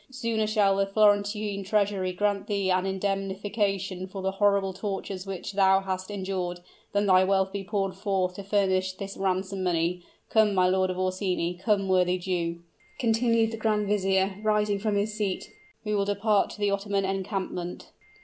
[0.09, 5.79] Sooner shall the Florentine Treasury grant thee an indemnification for the horrible tortures which thou
[5.79, 10.01] hast endured, than thy wealth be poured forth to furnish this ransom money.
[10.31, 12.61] Come, my Lord of Orsini come, worthy Jew,"
[12.97, 15.51] continued the grand vizier, rising from his seat,
[15.85, 17.91] "we will depart to the Ottoman encampment."